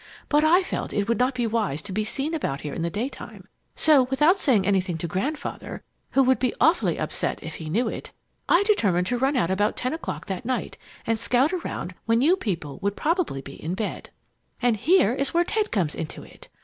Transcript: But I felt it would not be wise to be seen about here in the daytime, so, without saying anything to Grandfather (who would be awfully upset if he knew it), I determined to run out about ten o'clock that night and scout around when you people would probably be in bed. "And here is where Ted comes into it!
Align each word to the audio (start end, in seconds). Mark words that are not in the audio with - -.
But 0.29 0.43
I 0.43 0.63
felt 0.63 0.93
it 0.93 1.07
would 1.07 1.19
not 1.19 1.35
be 1.35 1.45
wise 1.45 1.79
to 1.83 1.91
be 1.91 2.03
seen 2.03 2.33
about 2.33 2.61
here 2.61 2.73
in 2.73 2.81
the 2.81 2.89
daytime, 2.89 3.47
so, 3.75 4.07
without 4.09 4.39
saying 4.39 4.65
anything 4.65 4.97
to 4.97 5.07
Grandfather 5.07 5.83
(who 6.13 6.23
would 6.23 6.39
be 6.39 6.55
awfully 6.59 6.97
upset 6.97 7.37
if 7.43 7.57
he 7.57 7.69
knew 7.69 7.87
it), 7.87 8.09
I 8.49 8.63
determined 8.63 9.05
to 9.05 9.19
run 9.19 9.35
out 9.35 9.51
about 9.51 9.77
ten 9.77 9.93
o'clock 9.93 10.25
that 10.25 10.43
night 10.43 10.75
and 11.05 11.19
scout 11.19 11.53
around 11.53 11.93
when 12.07 12.19
you 12.23 12.35
people 12.35 12.79
would 12.81 12.95
probably 12.95 13.41
be 13.43 13.63
in 13.63 13.75
bed. 13.75 14.09
"And 14.59 14.75
here 14.75 15.13
is 15.13 15.35
where 15.35 15.43
Ted 15.43 15.69
comes 15.69 15.93
into 15.93 16.23
it! 16.23 16.49